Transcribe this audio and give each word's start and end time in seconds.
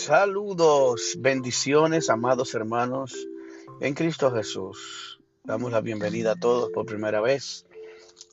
Saludos, 0.00 1.18
bendiciones, 1.18 2.08
amados 2.08 2.54
hermanos 2.54 3.28
en 3.82 3.92
Cristo 3.92 4.32
Jesús. 4.32 5.20
Damos 5.44 5.72
la 5.72 5.82
bienvenida 5.82 6.32
a 6.32 6.36
todos 6.36 6.70
por 6.70 6.86
primera 6.86 7.20
vez. 7.20 7.66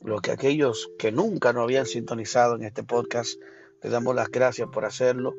Los 0.02 0.22
que 0.22 0.30
aquellos 0.30 0.90
que 0.98 1.12
nunca 1.12 1.52
nos 1.52 1.64
habían 1.64 1.84
sintonizado 1.84 2.56
en 2.56 2.62
este 2.62 2.84
podcast, 2.84 3.38
les 3.82 3.92
damos 3.92 4.14
las 4.14 4.30
gracias 4.30 4.70
por 4.72 4.86
hacerlo 4.86 5.34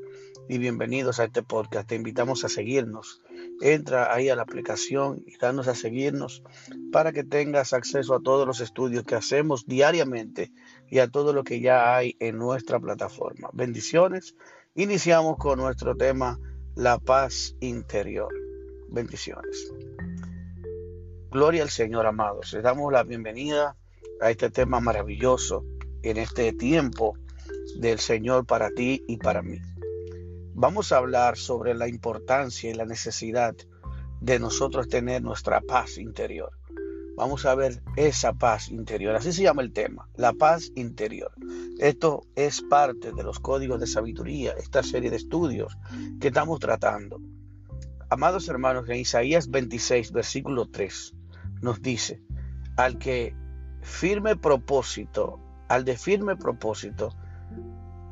y 0.47 0.59
bienvenidos 0.59 1.19
a 1.19 1.23
este 1.23 1.41
podcast. 1.41 1.89
Te 1.89 1.95
invitamos 1.95 2.45
a 2.45 2.49
seguirnos. 2.49 3.23
Entra 3.61 4.13
ahí 4.13 4.29
a 4.29 4.35
la 4.35 4.43
aplicación 4.43 5.23
y 5.25 5.35
danos 5.37 5.67
a 5.67 5.73
seguirnos 5.73 6.43
para 6.91 7.11
que 7.11 7.23
tengas 7.23 7.73
acceso 7.73 8.13
a 8.13 8.21
todos 8.21 8.45
los 8.45 8.61
estudios 8.61 9.03
que 9.03 9.15
hacemos 9.15 9.65
diariamente 9.65 10.51
y 10.91 10.99
a 10.99 11.07
todo 11.07 11.33
lo 11.33 11.43
que 11.43 11.59
ya 11.59 11.95
hay 11.95 12.15
en 12.19 12.37
nuestra 12.37 12.79
plataforma. 12.79 13.49
Bendiciones 13.51 14.35
Iniciamos 14.79 15.35
con 15.35 15.59
nuestro 15.59 15.93
tema, 15.93 16.39
la 16.75 16.99
paz 16.99 17.53
interior. 17.59 18.33
Bendiciones. 18.87 19.73
Gloria 21.29 21.63
al 21.63 21.69
Señor, 21.69 22.05
amados. 22.05 22.53
Les 22.53 22.63
damos 22.63 22.89
la 22.93 23.03
bienvenida 23.03 23.75
a 24.21 24.31
este 24.31 24.49
tema 24.49 24.79
maravilloso 24.79 25.65
en 26.01 26.15
este 26.15 26.53
tiempo 26.53 27.17
del 27.77 27.99
Señor 27.99 28.45
para 28.45 28.69
ti 28.69 29.03
y 29.05 29.17
para 29.17 29.41
mí. 29.41 29.57
Vamos 30.53 30.93
a 30.93 30.97
hablar 30.99 31.35
sobre 31.35 31.73
la 31.73 31.89
importancia 31.89 32.69
y 32.69 32.73
la 32.73 32.85
necesidad 32.85 33.57
de 34.21 34.39
nosotros 34.39 34.87
tener 34.87 35.21
nuestra 35.21 35.59
paz 35.59 35.97
interior. 35.97 36.58
Vamos 37.19 37.45
a 37.45 37.53
ver 37.53 37.83
esa 37.97 38.31
paz 38.31 38.69
interior. 38.69 39.13
Así 39.13 39.33
se 39.33 39.43
llama 39.43 39.61
el 39.61 39.73
tema, 39.73 40.07
la 40.15 40.31
paz 40.31 40.71
interior. 40.75 41.33
Esto 41.77 42.21
es 42.33 42.61
parte 42.61 43.11
de 43.11 43.23
los 43.23 43.41
códigos 43.41 43.81
de 43.81 43.87
sabiduría, 43.87 44.53
esta 44.53 44.83
serie 44.83 45.09
de 45.09 45.17
estudios 45.17 45.77
que 46.21 46.29
estamos 46.29 46.61
tratando. 46.61 47.19
Amados 48.09 48.47
hermanos, 48.47 48.87
en 48.87 48.95
Isaías 48.95 49.49
26, 49.49 50.13
versículo 50.13 50.69
3, 50.69 51.13
nos 51.61 51.81
dice, 51.81 52.23
al 52.77 52.97
que 52.97 53.35
firme 53.81 54.37
propósito, 54.37 55.41
al 55.67 55.83
de 55.83 55.97
firme 55.97 56.37
propósito, 56.37 57.13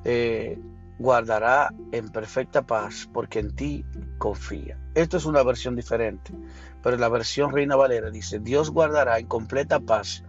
eh, 0.03 0.59
guardará 0.99 1.73
en 1.93 2.09
perfecta 2.09 2.65
paz, 2.65 3.09
porque 3.13 3.39
en 3.39 3.55
ti 3.55 3.85
confía. 4.17 4.77
Esto 4.95 5.15
es 5.15 5.25
una 5.25 5.43
versión 5.43 5.77
diferente, 5.77 6.33
pero 6.87 6.95
la 6.95 7.09
versión 7.09 7.51
Reina 7.51 7.75
Valera 7.75 8.11
dice, 8.11 8.39
Dios 8.39 8.69
guardará 8.71 9.19
en 9.19 9.27
completa 9.27 9.81
paz 9.81 10.23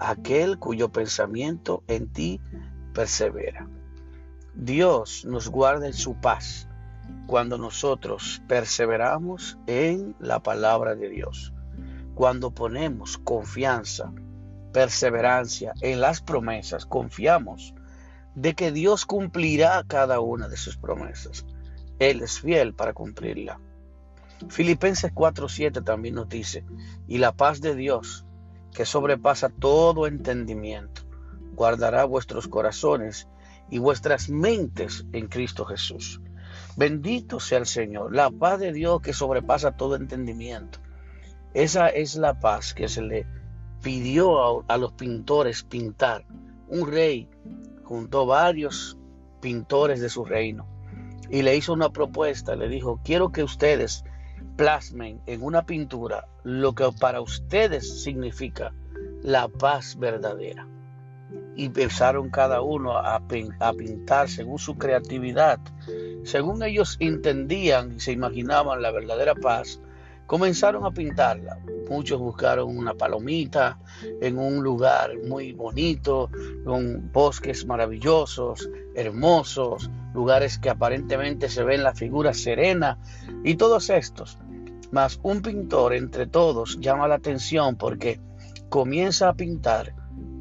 aquel 0.00 0.58
cuyo 0.58 0.88
pensamiento 0.88 1.84
en 1.86 2.12
ti 2.12 2.40
persevera. 2.92 3.68
Dios 4.52 5.24
nos 5.24 5.48
guarda 5.48 5.86
en 5.86 5.92
su 5.92 6.16
paz 6.16 6.66
cuando 7.28 7.58
nosotros 7.58 8.42
perseveramos 8.48 9.56
en 9.68 10.16
la 10.18 10.42
palabra 10.42 10.96
de 10.96 11.10
Dios. 11.10 11.54
Cuando 12.16 12.50
ponemos 12.50 13.16
confianza, 13.16 14.12
perseverancia 14.72 15.74
en 15.80 16.00
las 16.00 16.22
promesas, 16.22 16.86
confiamos 16.86 17.72
de 18.34 18.54
que 18.54 18.72
Dios 18.72 19.06
cumplirá 19.06 19.84
cada 19.86 20.18
una 20.18 20.48
de 20.48 20.56
sus 20.56 20.76
promesas. 20.76 21.46
Él 22.00 22.20
es 22.20 22.40
fiel 22.40 22.74
para 22.74 22.94
cumplirla. 22.94 23.60
Filipenses 24.48 25.12
4:7 25.12 25.82
también 25.84 26.14
nos 26.14 26.28
dice, 26.28 26.64
y 27.06 27.18
la 27.18 27.32
paz 27.32 27.60
de 27.60 27.74
Dios, 27.74 28.24
que 28.72 28.84
sobrepasa 28.84 29.48
todo 29.48 30.06
entendimiento, 30.06 31.02
guardará 31.54 32.04
vuestros 32.04 32.48
corazones 32.48 33.28
y 33.70 33.78
vuestras 33.78 34.28
mentes 34.28 35.04
en 35.12 35.28
Cristo 35.28 35.64
Jesús. 35.64 36.20
Bendito 36.76 37.40
sea 37.40 37.58
el 37.58 37.66
Señor, 37.66 38.14
la 38.14 38.30
paz 38.30 38.58
de 38.60 38.72
Dios 38.72 39.00
que 39.02 39.12
sobrepasa 39.12 39.72
todo 39.72 39.96
entendimiento. 39.96 40.78
Esa 41.54 41.88
es 41.88 42.16
la 42.16 42.38
paz 42.38 42.74
que 42.74 42.88
se 42.88 43.02
le 43.02 43.26
pidió 43.82 44.64
a, 44.70 44.76
los 44.78 44.92
pintores 44.92 45.62
pintar. 45.64 46.24
Un 46.68 46.90
rey 46.90 47.28
juntó 47.84 48.26
varios 48.26 48.96
pintores 49.40 50.00
de 50.00 50.08
su 50.08 50.24
reino 50.24 50.66
y 51.28 51.42
le 51.42 51.56
hizo 51.56 51.72
una 51.72 51.90
propuesta. 51.90 52.54
Le 52.54 52.68
dijo, 52.68 53.00
quiero 53.04 53.32
que 53.32 53.42
ustedes 53.42 54.04
plasmen 54.56 55.20
en 55.26 55.42
una 55.42 55.64
pintura 55.64 56.26
lo 56.44 56.74
que 56.74 56.90
para 56.98 57.20
ustedes 57.20 58.02
significa 58.02 58.72
la 59.22 59.48
paz 59.48 59.98
verdadera 59.98 60.66
y 61.56 61.66
empezaron 61.66 62.30
cada 62.30 62.62
uno 62.62 62.96
a, 62.96 63.20
pintar 63.28 64.28
según 64.28 64.58
su 64.58 64.76
creatividad. 64.76 65.60
Según 66.24 66.62
ellos 66.62 66.96
entendían 67.00 67.96
y 67.96 68.00
se 68.00 68.12
imaginaban 68.12 68.82
la 68.82 68.90
verdadera 68.90 69.34
paz, 69.34 69.80
comenzaron 70.26 70.84
a 70.84 70.90
pintarla. 70.90 71.58
Muchos 71.88 72.20
buscaron 72.20 72.76
una 72.76 72.94
palomita 72.94 73.78
en 74.20 74.38
un 74.38 74.62
lugar 74.62 75.10
muy 75.26 75.52
bonito, 75.52 76.30
con 76.64 77.10
bosques 77.12 77.66
maravillosos, 77.66 78.68
hermosos, 78.94 79.90
lugares 80.14 80.58
que 80.58 80.70
aparentemente 80.70 81.48
se 81.48 81.64
ven 81.64 81.82
la 81.82 81.94
figura 81.94 82.34
serena 82.34 82.98
y 83.44 83.54
todos 83.54 83.90
estos. 83.90 84.38
Mas 84.90 85.20
un 85.22 85.42
pintor 85.42 85.94
entre 85.94 86.26
todos 86.26 86.78
llama 86.80 87.08
la 87.08 87.16
atención 87.16 87.76
porque 87.76 88.20
comienza 88.68 89.28
a 89.28 89.34
pintar 89.34 89.94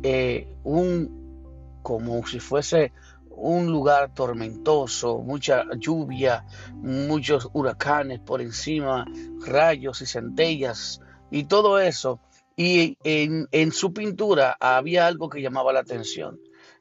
eh, 0.03 0.47
un, 0.63 1.79
como 1.83 2.25
si 2.25 2.39
fuese 2.39 2.93
un 3.29 3.67
lugar 3.67 4.13
tormentoso, 4.13 5.19
mucha 5.19 5.63
lluvia, 5.77 6.45
muchos 6.73 7.49
huracanes 7.53 8.19
por 8.19 8.41
encima, 8.41 9.05
rayos 9.45 10.01
y 10.01 10.05
centellas 10.05 11.01
y 11.31 11.45
todo 11.45 11.79
eso. 11.79 12.19
Y 12.57 12.97
en, 13.03 13.47
en, 13.51 13.71
su 13.71 13.93
pintura 13.93 14.57
había 14.59 15.07
algo 15.07 15.29
que 15.29 15.41
llamaba 15.41 15.71
la 15.71 15.79
atención. 15.79 16.37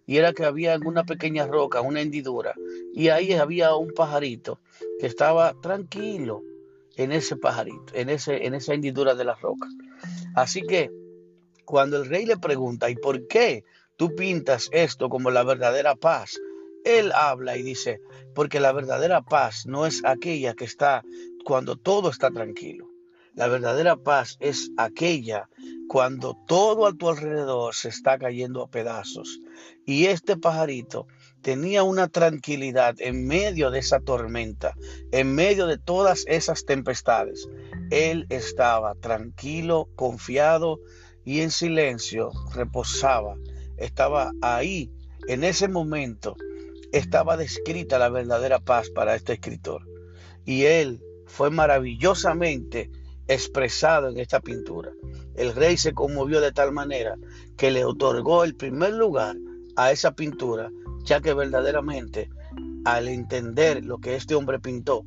Y 0.08 0.16
era 0.16 0.32
que 0.32 0.46
había 0.46 0.78
una 0.78 1.04
pequeña 1.04 1.46
roca, 1.46 1.82
una 1.82 2.00
hendidura. 2.00 2.54
Y 2.94 3.10
ahí 3.10 3.34
había 3.34 3.74
un 3.74 3.92
pajarito 3.92 4.58
que 4.98 5.06
estaba 5.06 5.52
tranquilo 5.60 6.42
en 6.96 7.12
ese 7.12 7.36
pajarito, 7.36 7.92
en, 7.92 8.08
ese, 8.08 8.46
en 8.46 8.54
esa 8.54 8.72
hendidura 8.72 9.14
de 9.14 9.24
la 9.24 9.34
roca. 9.34 9.68
Así 10.34 10.62
que 10.62 10.90
cuando 11.66 11.98
el 11.98 12.08
rey 12.08 12.24
le 12.24 12.38
pregunta, 12.38 12.88
¿y 12.88 12.96
por 12.96 13.28
qué 13.28 13.64
tú 13.98 14.14
pintas 14.14 14.70
esto 14.72 15.10
como 15.10 15.30
la 15.30 15.44
verdadera 15.44 15.94
paz? 15.94 16.40
Él 16.86 17.12
habla 17.12 17.58
y 17.58 17.62
dice, 17.62 18.00
porque 18.34 18.60
la 18.60 18.72
verdadera 18.72 19.20
paz 19.20 19.66
no 19.66 19.84
es 19.84 20.02
aquella 20.06 20.54
que 20.54 20.64
está 20.64 21.04
cuando 21.44 21.76
todo 21.76 22.08
está 22.08 22.30
tranquilo. 22.30 22.88
La 23.34 23.46
verdadera 23.46 23.96
paz 23.96 24.38
es 24.40 24.70
aquella 24.78 25.50
cuando 25.88 26.36
todo 26.46 26.86
a 26.86 26.92
tu 26.92 27.08
alrededor 27.08 27.74
se 27.74 27.88
está 27.88 28.18
cayendo 28.18 28.62
a 28.62 28.70
pedazos. 28.70 29.40
Y 29.86 30.06
este 30.06 30.36
pajarito 30.36 31.06
tenía 31.40 31.82
una 31.82 32.08
tranquilidad 32.08 32.96
en 32.98 33.26
medio 33.26 33.70
de 33.70 33.78
esa 33.78 34.00
tormenta, 34.00 34.74
en 35.12 35.34
medio 35.34 35.66
de 35.66 35.78
todas 35.78 36.24
esas 36.26 36.66
tempestades. 36.66 37.48
Él 37.90 38.26
estaba 38.28 38.94
tranquilo, 38.96 39.88
confiado, 39.96 40.78
y 41.24 41.40
en 41.40 41.50
silencio 41.50 42.30
reposaba. 42.54 43.36
Estaba 43.76 44.32
ahí, 44.40 44.90
en 45.26 45.44
ese 45.44 45.68
momento, 45.68 46.36
estaba 46.92 47.36
descrita 47.36 47.98
la 47.98 48.08
verdadera 48.08 48.60
paz 48.60 48.90
para 48.90 49.14
este 49.14 49.34
escritor. 49.34 49.86
Y 50.44 50.64
él 50.64 51.02
fue 51.26 51.50
maravillosamente 51.50 52.90
expresado 53.28 54.08
en 54.08 54.18
esta 54.18 54.40
pintura. 54.40 54.90
El 55.34 55.54
rey 55.54 55.76
se 55.76 55.92
conmovió 55.92 56.40
de 56.40 56.52
tal 56.52 56.72
manera 56.72 57.16
que 57.56 57.70
le 57.70 57.84
otorgó 57.84 58.44
el 58.44 58.56
primer 58.56 58.94
lugar 58.94 59.36
a 59.76 59.92
esa 59.92 60.12
pintura, 60.12 60.70
ya 61.04 61.20
que 61.20 61.34
verdaderamente 61.34 62.30
al 62.84 63.06
entender 63.08 63.84
lo 63.84 63.98
que 63.98 64.16
este 64.16 64.34
hombre 64.34 64.58
pintó, 64.58 65.04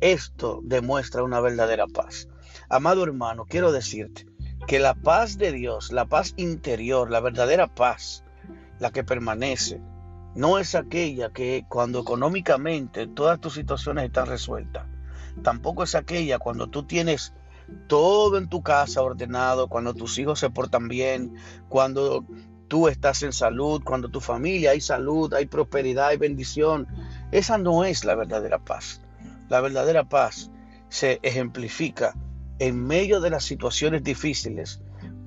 esto 0.00 0.60
demuestra 0.62 1.24
una 1.24 1.40
verdadera 1.40 1.86
paz. 1.86 2.28
Amado 2.68 3.02
hermano, 3.02 3.46
quiero 3.46 3.72
decirte 3.72 4.26
que 4.66 4.78
la 4.78 4.94
paz 4.94 5.38
de 5.38 5.52
Dios, 5.52 5.92
la 5.92 6.06
paz 6.06 6.34
interior, 6.36 7.10
la 7.10 7.20
verdadera 7.20 7.74
paz, 7.74 8.24
la 8.78 8.90
que 8.90 9.04
permanece, 9.04 9.80
no 10.34 10.58
es 10.58 10.74
aquella 10.74 11.30
que 11.30 11.64
cuando 11.68 12.00
económicamente 12.00 13.06
todas 13.06 13.40
tus 13.40 13.54
situaciones 13.54 14.04
están 14.04 14.26
resueltas. 14.26 14.86
Tampoco 15.42 15.82
es 15.82 15.94
aquella 15.94 16.38
cuando 16.38 16.68
tú 16.68 16.84
tienes 16.84 17.32
todo 17.86 18.38
en 18.38 18.48
tu 18.48 18.62
casa 18.62 19.02
ordenado, 19.02 19.68
cuando 19.68 19.94
tus 19.94 20.18
hijos 20.18 20.38
se 20.40 20.50
portan 20.50 20.88
bien, 20.88 21.34
cuando 21.68 22.24
tú 22.68 22.88
estás 22.88 23.22
en 23.22 23.32
salud, 23.32 23.82
cuando 23.84 24.08
tu 24.08 24.20
familia 24.20 24.72
hay 24.72 24.80
salud, 24.80 25.32
hay 25.34 25.46
prosperidad, 25.46 26.08
hay 26.08 26.16
bendición. 26.16 26.86
Esa 27.30 27.58
no 27.58 27.84
es 27.84 28.04
la 28.04 28.14
verdadera 28.14 28.58
paz. 28.58 29.00
La 29.48 29.60
verdadera 29.60 30.08
paz 30.08 30.50
se 30.88 31.20
ejemplifica 31.22 32.14
en 32.58 32.84
medio 32.84 33.20
de 33.20 33.30
las 33.30 33.44
situaciones 33.44 34.02
difíciles, 34.02 34.80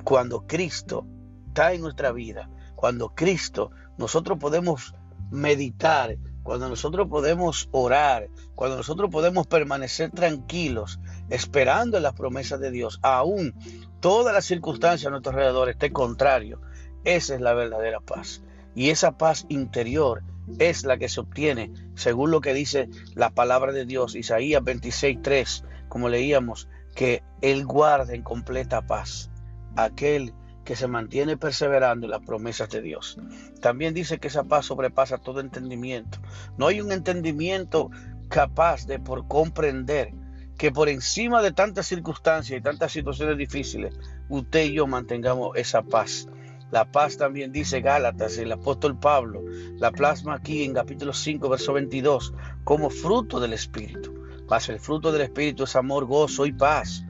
cuando 0.04 0.48
Cristo 0.48 1.06
está 1.48 1.74
en 1.74 1.82
nuestra 1.82 2.12
vida, 2.12 2.50
cuando 2.76 3.14
Cristo, 3.14 3.72
nosotros 3.98 4.38
podemos 4.40 4.96
meditar 5.30 6.18
cuando 6.48 6.70
nosotros 6.70 7.10
podemos 7.10 7.68
orar, 7.74 8.30
cuando 8.56 8.78
nosotros 8.78 9.10
podemos 9.12 9.48
permanecer 9.48 10.12
tranquilos, 10.12 10.98
esperando 11.30 12.00
las 12.00 12.14
promesas 12.14 12.62
de 12.62 12.72
Dios, 12.72 13.00
aún 13.02 13.54
todas 14.00 14.34
las 14.34 14.46
circunstancias 14.46 15.08
a 15.08 15.10
nuestro 15.10 15.34
alrededor 15.34 15.68
estén 15.68 15.92
contrario, 15.92 16.62
esa 17.04 17.36
es 17.36 17.42
la 17.42 17.54
verdadera 17.54 18.00
paz. 18.00 18.44
Y 18.76 18.92
esa 18.92 19.18
paz 19.18 19.46
interior 19.50 20.24
es 20.58 20.86
la 20.86 20.98
que 20.98 21.10
se 21.10 21.20
obtiene, 21.20 21.74
según 21.96 22.32
lo 22.32 22.40
que 22.40 22.54
dice 22.54 22.88
la 23.14 23.32
palabra 23.32 23.74
de 23.74 23.84
Dios, 23.84 24.16
Isaías 24.16 24.64
26.3, 24.64 25.66
como 25.90 26.08
leíamos, 26.08 26.70
que 26.96 27.24
Él 27.42 27.66
guarda 27.66 28.14
en 28.14 28.24
completa 28.24 28.88
paz 28.88 29.30
aquel 29.76 30.34
que 30.68 30.76
se 30.76 30.90
mantiene 30.90 31.38
perseverando 31.38 32.08
en 32.08 32.12
las 32.12 32.26
promesas 32.26 32.70
de 32.70 32.82
Dios. 32.82 33.18
También 33.62 33.94
dice 33.94 34.20
que 34.20 34.28
esa 34.28 34.44
paz 34.44 34.66
sobrepasa 34.66 35.18
todo 35.18 35.40
entendimiento. 35.40 36.20
No 36.58 36.68
hay 36.68 36.82
un 36.82 36.92
entendimiento 36.92 37.90
capaz 38.28 38.86
de 38.86 39.00
por 39.00 39.30
comprender 39.30 40.12
que 40.58 40.74
por 40.74 40.90
encima 40.90 41.42
de 41.42 41.54
tantas 41.54 41.88
circunstancias 41.88 42.60
y 42.60 42.62
tantas 42.62 42.92
situaciones 42.92 43.38
difíciles, 43.38 43.98
usted 44.28 44.66
y 44.66 44.74
yo 44.74 44.88
mantengamos 44.88 45.56
esa 45.56 45.84
paz. 45.84 46.28
La 46.70 46.92
paz 46.92 47.16
también 47.16 47.54
dice 47.54 47.80
Gálatas, 47.80 48.38
el 48.38 48.52
apóstol 48.52 49.00
Pablo, 49.00 49.46
la 49.78 49.92
plasma 49.92 50.36
aquí 50.36 50.66
en 50.66 50.74
capítulo 50.74 51.14
5, 51.14 51.48
verso 51.48 51.72
22, 51.72 52.34
como 52.66 52.90
fruto 52.90 53.40
del 53.40 53.54
Espíritu. 53.54 54.14
Paz, 54.50 54.68
el 54.68 54.82
fruto 54.82 55.14
del 55.14 55.22
Espíritu 55.22 55.64
es 55.64 55.78
amor, 55.78 56.04
gozo 56.04 56.46
y 56.46 56.52
paz. 56.52 57.06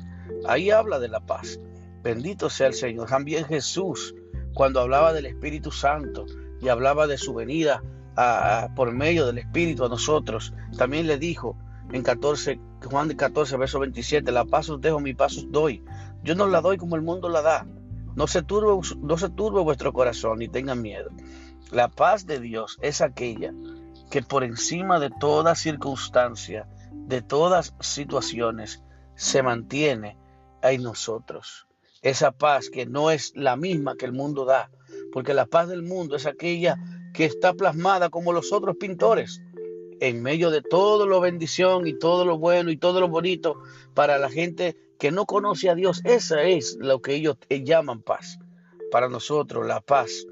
Ahí 0.48 0.70
habla 0.70 1.00
de 1.00 1.08
la 1.08 1.22
paz. 1.22 1.60
Bendito 2.08 2.50
sea 2.50 2.68
el 2.68 2.74
Señor. 2.74 3.10
También 3.10 3.44
Jesús, 3.44 4.16
cuando 4.54 4.80
hablaba 4.80 5.12
del 5.12 5.26
Espíritu 5.26 5.72
Santo 5.72 6.26
y 6.62 6.70
hablaba 6.70 7.06
de 7.06 7.18
su 7.18 7.34
venida 7.34 7.84
por 8.78 8.94
medio 8.94 9.26
del 9.26 9.40
Espíritu 9.40 9.84
a 9.84 9.90
nosotros, 9.90 10.54
también 10.78 11.06
le 11.06 11.18
dijo 11.18 11.58
en 11.92 12.04
14, 12.04 12.62
Juan 12.86 13.10
14, 13.10 13.58
verso 13.58 13.80
27, 13.80 14.32
la 14.32 14.46
paz 14.46 14.70
os 14.70 14.80
dejo, 14.80 15.02
mi 15.02 15.14
paz 15.14 15.36
os 15.36 15.52
doy. 15.52 15.84
Yo 16.24 16.34
no 16.34 16.48
la 16.48 16.62
doy 16.62 16.78
como 16.78 16.96
el 16.96 17.02
mundo 17.02 17.28
la 17.28 17.42
da. 17.42 17.68
No 18.16 18.26
se 18.26 18.42
turbe, 18.42 18.72
no 19.02 19.18
se 19.18 19.28
turbe 19.28 19.60
vuestro 19.60 19.92
corazón 19.92 20.40
ni 20.40 20.48
tengan 20.48 20.82
miedo. 20.82 21.10
La 21.72 21.90
paz 21.90 22.26
de 22.26 22.40
Dios 22.40 22.78
es 22.82 23.02
aquella 23.02 23.52
que 24.10 24.22
por 24.22 24.46
encima 24.46 25.02
de 25.02 25.10
toda 25.10 25.56
circunstancia, 25.56 26.70
de 26.94 27.22
todas 27.22 27.74
situaciones, 27.82 28.82
se 29.16 29.44
mantiene 29.44 30.16
en 30.62 30.84
nosotros 30.84 31.68
esa 32.02 32.32
paz 32.32 32.70
que 32.70 32.86
no 32.86 33.12
es 33.12 33.34
la 33.36 33.56
misma 33.56 33.96
que 33.96 34.06
el 34.06 34.14
mundo 34.14 34.46
da, 34.46 34.70
porque 35.12 35.34
la 35.34 35.46
paz 35.46 35.68
del 35.68 35.84
mundo 35.84 36.16
es 36.16 36.26
aquella 36.26 36.78
que 37.14 37.26
está 37.26 37.54
plasmada 37.54 38.10
como 38.10 38.34
los 38.34 38.54
otros 38.54 38.78
pintores, 38.78 39.42
en 40.00 40.22
medio 40.22 40.52
de 40.52 40.62
todo 40.62 41.08
lo 41.08 41.20
bendición 41.20 41.88
y 41.88 41.98
todo 41.98 42.26
lo 42.26 42.38
bueno 42.38 42.70
y 42.70 42.78
todo 42.78 43.00
lo 43.00 43.08
bonito 43.08 43.62
para 43.94 44.18
la 44.18 44.30
gente 44.30 44.76
que 45.00 45.12
no 45.12 45.26
conoce 45.26 45.70
a 45.70 45.76
Dios. 45.76 46.02
Esa 46.04 46.44
es 46.44 46.78
lo 46.80 47.02
que 47.02 47.16
ellos 47.16 47.38
llaman 47.50 48.02
paz. 48.02 48.40
Para 48.92 49.10
nosotros 49.10 49.66
la 49.66 49.82
paz 49.82 50.26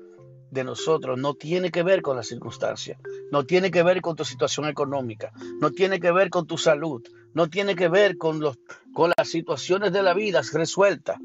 de 0.52 0.64
nosotros 0.64 1.20
no 1.20 1.34
tiene 1.34 1.72
que 1.72 1.84
ver 1.84 2.02
con 2.02 2.16
las 2.16 2.28
circunstancias, 2.28 2.98
no 3.32 3.46
tiene 3.46 3.72
que 3.72 3.84
ver 3.84 4.02
con 4.02 4.16
tu 4.16 4.24
situación 4.24 4.68
económica, 4.68 5.32
no 5.60 5.72
tiene 5.72 6.00
que 6.00 6.12
ver 6.12 6.30
con 6.30 6.48
tu 6.48 6.58
salud, 6.58 7.04
no 7.34 7.50
tiene 7.50 7.76
que 7.76 7.90
ver 7.90 8.18
con, 8.18 8.40
los, 8.40 8.58
con 8.94 9.12
las 9.18 9.28
situaciones 9.28 9.92
de 9.92 10.04
la 10.04 10.14
vida 10.14 10.42
resueltas. 10.54 11.18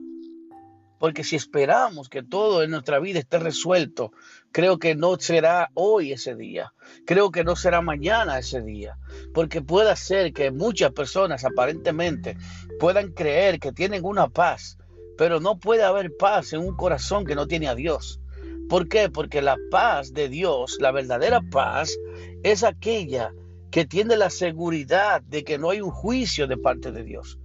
Porque 1.00 1.24
si 1.24 1.34
esperamos 1.34 2.10
que 2.10 2.22
todo 2.22 2.62
en 2.62 2.72
nuestra 2.72 2.98
vida 2.98 3.20
esté 3.20 3.38
resuelto, 3.38 4.12
creo 4.52 4.78
que 4.78 4.94
no 4.94 5.18
será 5.18 5.70
hoy 5.72 6.12
ese 6.12 6.36
día. 6.36 6.74
Creo 7.06 7.30
que 7.30 7.42
no 7.42 7.56
será 7.56 7.80
mañana 7.80 8.38
ese 8.38 8.60
día. 8.60 8.98
Porque 9.32 9.62
puede 9.62 9.96
ser 9.96 10.34
que 10.34 10.50
muchas 10.50 10.92
personas 10.92 11.46
aparentemente 11.46 12.36
puedan 12.78 13.12
creer 13.12 13.58
que 13.60 13.72
tienen 13.72 14.04
una 14.04 14.28
paz, 14.28 14.76
pero 15.16 15.40
no 15.40 15.58
puede 15.58 15.84
haber 15.84 16.14
paz 16.18 16.52
en 16.52 16.60
un 16.60 16.76
corazón 16.76 17.24
que 17.24 17.34
no 17.34 17.46
tiene 17.46 17.68
a 17.68 17.74
Dios. 17.74 18.20
¿Por 18.68 18.86
qué? 18.86 19.08
Porque 19.08 19.40
la 19.40 19.56
paz 19.70 20.12
de 20.12 20.28
Dios, 20.28 20.76
la 20.80 20.92
verdadera 20.92 21.40
paz, 21.40 21.96
es 22.42 22.62
aquella 22.62 23.32
que 23.70 23.86
tiene 23.86 24.18
la 24.18 24.28
seguridad 24.28 25.22
de 25.22 25.44
que 25.44 25.56
no 25.56 25.70
hay 25.70 25.80
un 25.80 25.92
juicio 25.92 26.46
de 26.46 26.58
parte 26.58 26.92
de 26.92 27.04
Dios. 27.04 27.39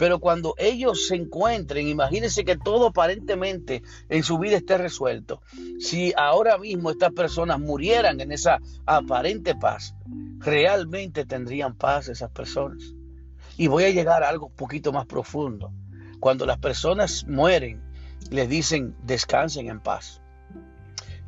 Pero 0.00 0.18
cuando 0.18 0.54
ellos 0.56 1.08
se 1.08 1.14
encuentren, 1.14 1.86
imagínense 1.86 2.42
que 2.42 2.56
todo 2.56 2.86
aparentemente 2.86 3.82
en 4.08 4.22
su 4.22 4.38
vida 4.38 4.56
esté 4.56 4.78
resuelto. 4.78 5.42
Si 5.78 6.14
ahora 6.16 6.56
mismo 6.56 6.90
estas 6.90 7.12
personas 7.12 7.60
murieran 7.60 8.18
en 8.18 8.32
esa 8.32 8.60
aparente 8.86 9.54
paz, 9.54 9.94
realmente 10.38 11.26
tendrían 11.26 11.74
paz 11.74 12.08
esas 12.08 12.30
personas. 12.30 12.94
Y 13.58 13.66
voy 13.66 13.84
a 13.84 13.90
llegar 13.90 14.22
a 14.22 14.30
algo 14.30 14.46
un 14.46 14.54
poquito 14.54 14.90
más 14.90 15.04
profundo. 15.04 15.70
Cuando 16.18 16.46
las 16.46 16.56
personas 16.56 17.26
mueren, 17.28 17.82
les 18.30 18.48
dicen 18.48 18.96
descansen 19.04 19.68
en 19.68 19.80
paz. 19.80 20.22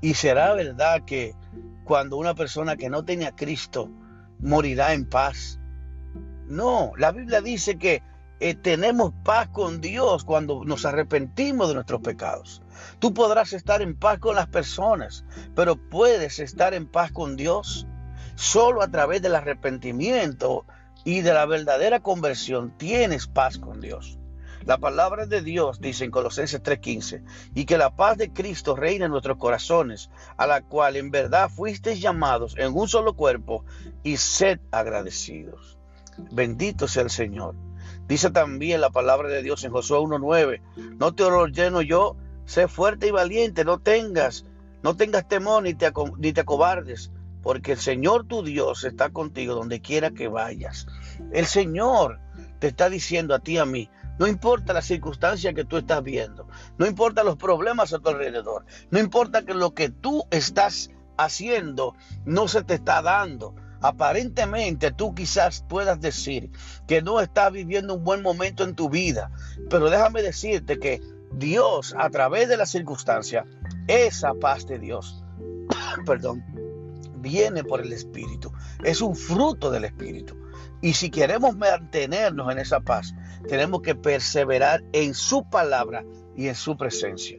Y 0.00 0.14
será 0.14 0.54
verdad 0.54 1.04
que 1.04 1.34
cuando 1.84 2.16
una 2.16 2.34
persona 2.34 2.76
que 2.76 2.88
no 2.88 3.04
tenía 3.04 3.28
a 3.28 3.36
Cristo 3.36 3.90
morirá 4.38 4.94
en 4.94 5.04
paz. 5.04 5.60
No, 6.46 6.92
la 6.96 7.12
Biblia 7.12 7.42
dice 7.42 7.76
que 7.76 8.02
eh, 8.44 8.56
tenemos 8.56 9.12
paz 9.22 9.46
con 9.50 9.80
Dios 9.80 10.24
cuando 10.24 10.64
nos 10.64 10.84
arrepentimos 10.84 11.68
de 11.68 11.74
nuestros 11.74 12.00
pecados. 12.00 12.60
Tú 12.98 13.14
podrás 13.14 13.52
estar 13.52 13.82
en 13.82 13.96
paz 13.96 14.18
con 14.18 14.34
las 14.34 14.48
personas, 14.48 15.24
pero 15.54 15.76
puedes 15.76 16.40
estar 16.40 16.74
en 16.74 16.88
paz 16.88 17.12
con 17.12 17.36
Dios 17.36 17.86
solo 18.34 18.82
a 18.82 18.90
través 18.90 19.22
del 19.22 19.36
arrepentimiento 19.36 20.66
y 21.04 21.20
de 21.20 21.32
la 21.32 21.46
verdadera 21.46 22.00
conversión 22.00 22.76
tienes 22.76 23.28
paz 23.28 23.58
con 23.58 23.80
Dios. 23.80 24.18
La 24.64 24.78
palabra 24.78 25.26
de 25.26 25.40
Dios 25.40 25.80
dice 25.80 26.04
en 26.04 26.10
Colosenses 26.10 26.60
3:15, 26.64 27.22
y 27.54 27.64
que 27.64 27.78
la 27.78 27.94
paz 27.94 28.18
de 28.18 28.32
Cristo 28.32 28.74
reine 28.74 29.04
en 29.04 29.12
nuestros 29.12 29.36
corazones, 29.36 30.10
a 30.36 30.48
la 30.48 30.62
cual 30.62 30.96
en 30.96 31.12
verdad 31.12 31.48
fuisteis 31.48 32.00
llamados 32.00 32.56
en 32.58 32.74
un 32.74 32.88
solo 32.88 33.14
cuerpo, 33.14 33.64
y 34.02 34.16
sed 34.16 34.58
agradecidos. 34.72 35.78
Bendito 36.32 36.88
sea 36.88 37.04
el 37.04 37.10
Señor. 37.10 37.54
Dice 38.08 38.30
también 38.30 38.80
la 38.80 38.90
palabra 38.90 39.28
de 39.28 39.42
Dios 39.42 39.64
en 39.64 39.72
Josué 39.72 39.98
1.9, 39.98 40.60
no 40.98 41.14
te 41.14 41.24
lleno 41.52 41.82
yo, 41.82 42.16
sé 42.44 42.68
fuerte 42.68 43.08
y 43.08 43.10
valiente, 43.10 43.64
no 43.64 43.78
tengas, 43.78 44.44
no 44.82 44.96
tengas 44.96 45.28
temor 45.28 45.62
ni 45.62 45.74
te, 45.74 45.90
ni 46.18 46.32
te 46.32 46.40
acobardes, 46.40 47.10
porque 47.42 47.72
el 47.72 47.78
Señor 47.78 48.26
tu 48.26 48.42
Dios 48.42 48.84
está 48.84 49.10
contigo 49.10 49.54
donde 49.54 49.80
quiera 49.80 50.10
que 50.10 50.28
vayas. 50.28 50.86
El 51.32 51.46
Señor 51.46 52.20
te 52.58 52.68
está 52.68 52.90
diciendo 52.90 53.34
a 53.34 53.38
ti 53.38 53.52
y 53.52 53.58
a 53.58 53.64
mí, 53.64 53.88
no 54.18 54.26
importa 54.26 54.72
la 54.72 54.82
circunstancia 54.82 55.54
que 55.54 55.64
tú 55.64 55.76
estás 55.76 56.02
viendo, 56.02 56.46
no 56.78 56.86
importa 56.86 57.24
los 57.24 57.36
problemas 57.36 57.92
a 57.92 57.98
tu 57.98 58.10
alrededor, 58.10 58.64
no 58.90 58.98
importa 58.98 59.42
que 59.42 59.54
lo 59.54 59.74
que 59.74 59.88
tú 59.88 60.24
estás 60.30 60.90
haciendo 61.16 61.94
no 62.24 62.48
se 62.48 62.62
te 62.62 62.74
está 62.74 63.02
dando, 63.02 63.54
Aparentemente 63.82 64.92
tú 64.92 65.14
quizás 65.14 65.64
puedas 65.68 66.00
decir 66.00 66.50
que 66.86 67.02
no 67.02 67.20
estás 67.20 67.52
viviendo 67.52 67.94
un 67.94 68.04
buen 68.04 68.22
momento 68.22 68.64
en 68.64 68.74
tu 68.74 68.88
vida, 68.88 69.30
pero 69.68 69.90
déjame 69.90 70.22
decirte 70.22 70.78
que 70.78 71.00
Dios 71.32 71.94
a 71.98 72.08
través 72.10 72.48
de 72.48 72.56
la 72.56 72.66
circunstancia, 72.66 73.44
esa 73.88 74.34
paz 74.34 74.66
de 74.66 74.78
Dios, 74.78 75.24
perdón, 76.06 76.44
viene 77.16 77.64
por 77.64 77.80
el 77.80 77.92
Espíritu, 77.92 78.52
es 78.84 79.00
un 79.00 79.16
fruto 79.16 79.70
del 79.70 79.84
Espíritu. 79.84 80.36
Y 80.80 80.94
si 80.94 81.10
queremos 81.10 81.56
mantenernos 81.56 82.50
en 82.50 82.58
esa 82.58 82.80
paz, 82.80 83.14
tenemos 83.48 83.82
que 83.82 83.94
perseverar 83.94 84.82
en 84.92 85.14
su 85.14 85.48
palabra 85.48 86.04
y 86.36 86.48
en 86.48 86.54
su 86.54 86.76
presencia. 86.76 87.38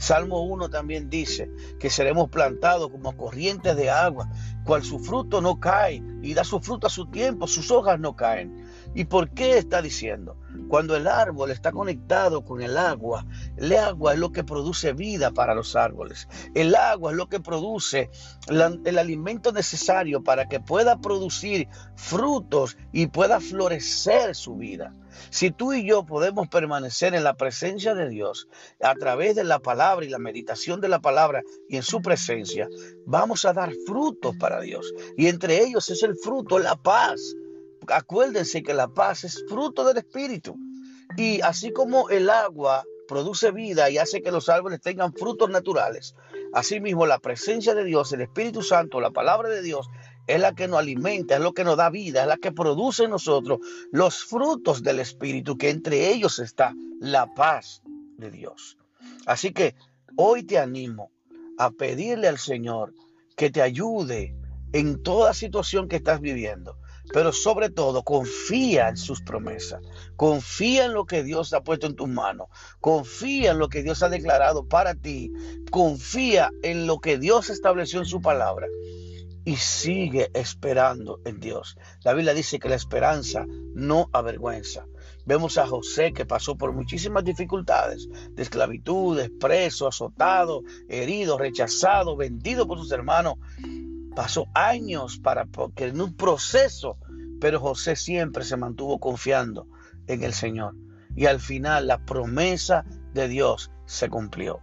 Salmo 0.00 0.40
1 0.44 0.70
también 0.70 1.10
dice 1.10 1.50
que 1.78 1.90
seremos 1.90 2.30
plantados 2.30 2.90
como 2.90 3.14
corrientes 3.18 3.76
de 3.76 3.90
agua, 3.90 4.30
cual 4.64 4.82
su 4.82 4.98
fruto 4.98 5.42
no 5.42 5.60
cae 5.60 6.02
y 6.22 6.32
da 6.32 6.42
su 6.42 6.58
fruto 6.58 6.86
a 6.86 6.90
su 6.90 7.06
tiempo, 7.06 7.46
sus 7.46 7.70
hojas 7.70 8.00
no 8.00 8.16
caen. 8.16 8.64
¿Y 8.94 9.04
por 9.04 9.28
qué 9.28 9.58
está 9.58 9.82
diciendo? 9.82 10.38
Cuando 10.70 10.94
el 10.94 11.08
árbol 11.08 11.50
está 11.50 11.72
conectado 11.72 12.44
con 12.44 12.62
el 12.62 12.78
agua, 12.78 13.26
el 13.56 13.72
agua 13.72 14.12
es 14.12 14.20
lo 14.20 14.30
que 14.30 14.44
produce 14.44 14.92
vida 14.92 15.32
para 15.32 15.52
los 15.52 15.74
árboles. 15.74 16.28
El 16.54 16.76
agua 16.76 17.10
es 17.10 17.16
lo 17.16 17.28
que 17.28 17.40
produce 17.40 18.08
el 18.46 18.98
alimento 18.98 19.50
necesario 19.50 20.22
para 20.22 20.48
que 20.48 20.60
pueda 20.60 21.00
producir 21.00 21.66
frutos 21.96 22.76
y 22.92 23.08
pueda 23.08 23.40
florecer 23.40 24.36
su 24.36 24.54
vida. 24.54 24.94
Si 25.30 25.50
tú 25.50 25.72
y 25.72 25.84
yo 25.84 26.06
podemos 26.06 26.46
permanecer 26.46 27.16
en 27.16 27.24
la 27.24 27.34
presencia 27.34 27.96
de 27.96 28.08
Dios 28.08 28.46
a 28.80 28.94
través 28.94 29.34
de 29.34 29.42
la 29.42 29.58
palabra 29.58 30.06
y 30.06 30.08
la 30.08 30.18
meditación 30.18 30.80
de 30.80 30.88
la 30.88 31.00
palabra 31.00 31.42
y 31.68 31.78
en 31.78 31.82
su 31.82 32.00
presencia, 32.00 32.68
vamos 33.06 33.44
a 33.44 33.52
dar 33.52 33.72
frutos 33.88 34.36
para 34.36 34.60
Dios. 34.60 34.94
Y 35.16 35.26
entre 35.26 35.64
ellos 35.64 35.90
es 35.90 36.04
el 36.04 36.16
fruto, 36.16 36.60
la 36.60 36.76
paz. 36.76 37.20
Acuérdense 37.90 38.62
que 38.62 38.74
la 38.74 38.88
paz 38.88 39.24
es 39.24 39.44
fruto 39.48 39.84
del 39.84 39.98
Espíritu. 39.98 40.56
Y 41.16 41.40
así 41.40 41.72
como 41.72 42.08
el 42.08 42.30
agua 42.30 42.84
produce 43.08 43.50
vida 43.50 43.90
y 43.90 43.98
hace 43.98 44.22
que 44.22 44.30
los 44.30 44.48
árboles 44.48 44.80
tengan 44.80 45.12
frutos 45.12 45.50
naturales, 45.50 46.14
asimismo 46.52 47.06
la 47.06 47.18
presencia 47.18 47.74
de 47.74 47.84
Dios, 47.84 48.12
el 48.12 48.20
Espíritu 48.20 48.62
Santo, 48.62 49.00
la 49.00 49.10
palabra 49.10 49.48
de 49.48 49.62
Dios, 49.62 49.88
es 50.28 50.40
la 50.40 50.54
que 50.54 50.68
nos 50.68 50.78
alimenta, 50.78 51.34
es 51.34 51.40
lo 51.40 51.52
que 51.52 51.64
nos 51.64 51.76
da 51.76 51.90
vida, 51.90 52.22
es 52.22 52.28
la 52.28 52.36
que 52.36 52.52
produce 52.52 53.04
en 53.04 53.10
nosotros 53.10 53.58
los 53.90 54.24
frutos 54.24 54.84
del 54.84 55.00
Espíritu, 55.00 55.58
que 55.58 55.70
entre 55.70 56.12
ellos 56.12 56.38
está 56.38 56.72
la 57.00 57.26
paz 57.34 57.82
de 58.16 58.30
Dios. 58.30 58.78
Así 59.26 59.52
que 59.52 59.74
hoy 60.16 60.44
te 60.44 60.58
animo 60.58 61.10
a 61.58 61.72
pedirle 61.72 62.28
al 62.28 62.38
Señor 62.38 62.94
que 63.36 63.50
te 63.50 63.60
ayude 63.60 64.36
en 64.72 65.02
toda 65.02 65.34
situación 65.34 65.88
que 65.88 65.96
estás 65.96 66.20
viviendo. 66.20 66.76
Pero 67.12 67.32
sobre 67.32 67.70
todo, 67.70 68.02
confía 68.02 68.88
en 68.88 68.96
sus 68.96 69.20
promesas. 69.20 69.82
Confía 70.16 70.86
en 70.86 70.94
lo 70.94 71.06
que 71.06 71.22
Dios 71.22 71.52
ha 71.52 71.62
puesto 71.62 71.86
en 71.86 71.96
tus 71.96 72.08
manos. 72.08 72.48
Confía 72.80 73.52
en 73.52 73.58
lo 73.58 73.68
que 73.68 73.82
Dios 73.82 74.02
ha 74.02 74.08
declarado 74.08 74.66
para 74.66 74.94
ti. 74.94 75.32
Confía 75.70 76.50
en 76.62 76.86
lo 76.86 77.00
que 77.00 77.18
Dios 77.18 77.50
estableció 77.50 78.00
en 78.00 78.06
su 78.06 78.20
palabra. 78.20 78.66
Y 79.44 79.56
sigue 79.56 80.30
esperando 80.34 81.20
en 81.24 81.40
Dios. 81.40 81.76
La 82.04 82.12
Biblia 82.12 82.34
dice 82.34 82.58
que 82.58 82.68
la 82.68 82.76
esperanza 82.76 83.46
no 83.74 84.08
avergüenza. 84.12 84.84
Vemos 85.24 85.58
a 85.58 85.66
José 85.66 86.12
que 86.12 86.26
pasó 86.26 86.56
por 86.56 86.72
muchísimas 86.72 87.24
dificultades, 87.24 88.08
de 88.30 88.42
esclavitud, 88.42 89.20
preso, 89.38 89.86
azotado, 89.86 90.62
herido, 90.88 91.38
rechazado, 91.38 92.16
vendido 92.16 92.66
por 92.66 92.78
sus 92.78 92.90
hermanos. 92.90 93.34
Pasó 94.14 94.46
años 94.54 95.18
para 95.18 95.46
que 95.74 95.86
en 95.86 96.00
un 96.00 96.14
proceso, 96.14 96.98
pero 97.40 97.60
José 97.60 97.96
siempre 97.96 98.44
se 98.44 98.56
mantuvo 98.56 98.98
confiando 98.98 99.66
en 100.06 100.22
el 100.24 100.32
Señor. 100.32 100.74
Y 101.16 101.26
al 101.26 101.40
final 101.40 101.86
la 101.86 102.04
promesa 102.04 102.84
de 103.14 103.28
Dios 103.28 103.70
se 103.86 104.08
cumplió. 104.08 104.60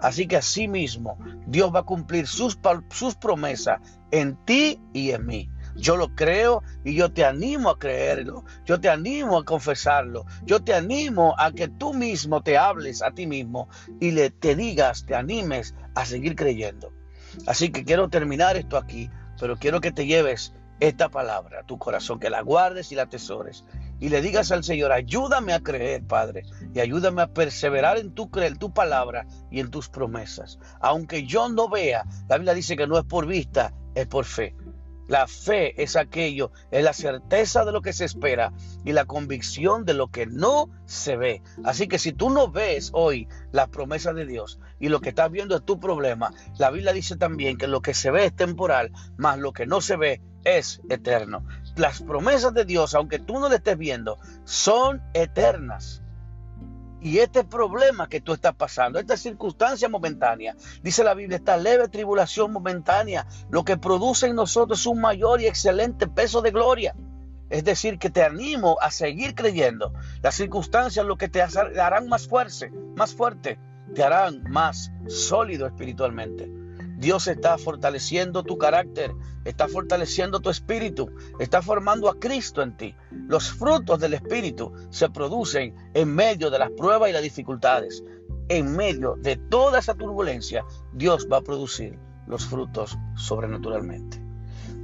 Así 0.00 0.26
que 0.28 0.36
así 0.36 0.68
mismo 0.68 1.18
Dios 1.46 1.74
va 1.74 1.80
a 1.80 1.84
cumplir 1.84 2.26
sus, 2.26 2.58
sus 2.90 3.14
promesas 3.16 3.80
en 4.10 4.36
ti 4.44 4.80
y 4.92 5.10
en 5.10 5.26
mí. 5.26 5.50
Yo 5.78 5.96
lo 5.96 6.14
creo 6.14 6.62
y 6.84 6.94
yo 6.94 7.12
te 7.12 7.24
animo 7.24 7.70
a 7.70 7.78
creerlo. 7.78 8.44
Yo 8.64 8.80
te 8.80 8.88
animo 8.88 9.38
a 9.38 9.44
confesarlo. 9.44 10.26
Yo 10.44 10.62
te 10.62 10.74
animo 10.74 11.34
a 11.38 11.52
que 11.52 11.68
tú 11.68 11.94
mismo 11.94 12.42
te 12.42 12.58
hables 12.58 13.02
a 13.02 13.12
ti 13.12 13.26
mismo 13.26 13.68
y 14.00 14.10
le 14.10 14.30
te 14.30 14.56
digas, 14.56 15.06
te 15.06 15.14
animes 15.14 15.74
a 15.94 16.04
seguir 16.04 16.34
creyendo. 16.34 16.92
Así 17.46 17.70
que 17.70 17.84
quiero 17.84 18.08
terminar 18.08 18.56
esto 18.56 18.76
aquí, 18.76 19.10
pero 19.38 19.56
quiero 19.56 19.80
que 19.80 19.92
te 19.92 20.06
lleves 20.06 20.52
esta 20.80 21.08
palabra 21.08 21.64
tu 21.64 21.78
corazón, 21.78 22.20
que 22.20 22.30
la 22.30 22.42
guardes 22.42 22.92
y 22.92 22.94
la 22.94 23.02
atesores. 23.02 23.64
Y 24.00 24.10
le 24.10 24.22
digas 24.22 24.52
al 24.52 24.62
Señor, 24.62 24.92
ayúdame 24.92 25.52
a 25.52 25.60
creer, 25.60 26.04
Padre, 26.04 26.44
y 26.72 26.80
ayúdame 26.80 27.22
a 27.22 27.26
perseverar 27.28 27.98
en 27.98 28.12
tu, 28.12 28.30
en 28.36 28.56
tu 28.56 28.72
palabra 28.72 29.26
y 29.50 29.60
en 29.60 29.70
tus 29.70 29.88
promesas. 29.88 30.58
Aunque 30.80 31.26
yo 31.26 31.48
no 31.48 31.68
vea, 31.68 32.04
la 32.28 32.36
Biblia 32.36 32.54
dice 32.54 32.76
que 32.76 32.86
no 32.86 32.96
es 32.96 33.04
por 33.04 33.26
vista, 33.26 33.72
es 33.94 34.06
por 34.06 34.24
fe. 34.24 34.54
La 35.08 35.26
fe 35.26 35.82
es 35.82 35.96
aquello, 35.96 36.52
es 36.70 36.84
la 36.84 36.92
certeza 36.92 37.64
de 37.64 37.72
lo 37.72 37.80
que 37.80 37.94
se 37.94 38.04
espera 38.04 38.52
y 38.84 38.92
la 38.92 39.06
convicción 39.06 39.86
de 39.86 39.94
lo 39.94 40.08
que 40.08 40.26
no 40.26 40.68
se 40.84 41.16
ve. 41.16 41.42
Así 41.64 41.88
que 41.88 41.98
si 41.98 42.12
tú 42.12 42.28
no 42.28 42.50
ves 42.50 42.90
hoy 42.92 43.26
la 43.50 43.68
promesa 43.68 44.12
de 44.12 44.26
Dios 44.26 44.60
y 44.78 44.90
lo 44.90 45.00
que 45.00 45.08
estás 45.08 45.30
viendo 45.30 45.56
es 45.56 45.64
tu 45.64 45.80
problema, 45.80 46.32
la 46.58 46.70
Biblia 46.70 46.92
dice 46.92 47.16
también 47.16 47.56
que 47.56 47.66
lo 47.66 47.80
que 47.80 47.94
se 47.94 48.10
ve 48.10 48.26
es 48.26 48.36
temporal, 48.36 48.92
más 49.16 49.38
lo 49.38 49.52
que 49.52 49.66
no 49.66 49.80
se 49.80 49.96
ve 49.96 50.20
es 50.44 50.82
eterno. 50.90 51.44
Las 51.76 52.02
promesas 52.02 52.52
de 52.52 52.66
Dios, 52.66 52.94
aunque 52.94 53.18
tú 53.18 53.40
no 53.40 53.48
le 53.48 53.56
estés 53.56 53.78
viendo, 53.78 54.18
son 54.44 55.02
eternas. 55.14 56.02
Y 57.00 57.18
este 57.18 57.44
problema 57.44 58.08
que 58.08 58.20
tú 58.20 58.32
estás 58.32 58.54
pasando, 58.54 58.98
esta 58.98 59.16
circunstancia 59.16 59.88
momentánea, 59.88 60.56
dice 60.82 61.04
la 61.04 61.14
Biblia, 61.14 61.36
esta 61.36 61.56
leve 61.56 61.88
tribulación 61.88 62.52
momentánea, 62.52 63.26
lo 63.50 63.64
que 63.64 63.76
produce 63.76 64.26
en 64.26 64.34
nosotros 64.34 64.84
un 64.86 65.00
mayor 65.00 65.40
y 65.40 65.46
excelente 65.46 66.08
peso 66.08 66.42
de 66.42 66.50
gloria. 66.50 66.94
Es 67.50 67.64
decir, 67.64 67.98
que 67.98 68.10
te 68.10 68.22
animo 68.22 68.76
a 68.80 68.90
seguir 68.90 69.34
creyendo. 69.34 69.92
Las 70.22 70.34
circunstancias 70.34 71.06
lo 71.06 71.16
que 71.16 71.28
te 71.28 71.40
harán 71.40 72.08
más 72.08 72.28
fuerte, 72.28 72.70
más 72.94 73.14
fuerte, 73.14 73.58
te 73.94 74.02
harán 74.02 74.42
más 74.50 74.92
sólido 75.06 75.66
espiritualmente. 75.66 76.50
Dios 76.98 77.28
está 77.28 77.56
fortaleciendo 77.58 78.42
tu 78.42 78.58
carácter, 78.58 79.14
está 79.44 79.68
fortaleciendo 79.68 80.40
tu 80.40 80.50
espíritu, 80.50 81.08
está 81.38 81.62
formando 81.62 82.08
a 82.08 82.18
Cristo 82.18 82.60
en 82.60 82.76
ti. 82.76 82.96
Los 83.12 83.52
frutos 83.52 84.00
del 84.00 84.14
espíritu 84.14 84.72
se 84.90 85.08
producen 85.08 85.76
en 85.94 86.12
medio 86.12 86.50
de 86.50 86.58
las 86.58 86.72
pruebas 86.72 87.08
y 87.08 87.12
las 87.12 87.22
dificultades. 87.22 88.02
En 88.48 88.74
medio 88.74 89.14
de 89.14 89.36
toda 89.36 89.78
esa 89.78 89.94
turbulencia, 89.94 90.64
Dios 90.92 91.28
va 91.30 91.36
a 91.36 91.42
producir 91.42 91.96
los 92.26 92.46
frutos 92.46 92.98
sobrenaturalmente. 93.14 94.20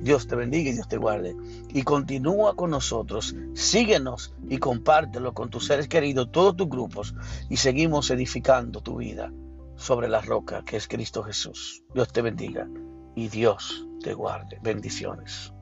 Dios 0.00 0.28
te 0.28 0.36
bendiga 0.36 0.70
y 0.70 0.74
Dios 0.74 0.86
te 0.86 0.98
guarde. 0.98 1.34
Y 1.70 1.82
continúa 1.82 2.54
con 2.54 2.70
nosotros. 2.70 3.34
Síguenos 3.54 4.34
y 4.48 4.58
compártelo 4.58 5.34
con 5.34 5.50
tus 5.50 5.66
seres 5.66 5.88
queridos, 5.88 6.30
todos 6.30 6.54
tus 6.54 6.68
grupos. 6.68 7.16
Y 7.50 7.56
seguimos 7.56 8.08
edificando 8.12 8.82
tu 8.82 8.98
vida 8.98 9.32
sobre 9.76 10.08
la 10.08 10.20
roca 10.20 10.64
que 10.64 10.76
es 10.76 10.88
Cristo 10.88 11.22
Jesús. 11.22 11.82
Dios 11.94 12.12
te 12.12 12.22
bendiga 12.22 12.68
y 13.14 13.28
Dios 13.28 13.86
te 14.02 14.14
guarde. 14.14 14.58
Bendiciones. 14.62 15.52